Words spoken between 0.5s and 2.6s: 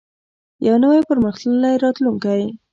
یو نوی او پرمختللی راتلونکی.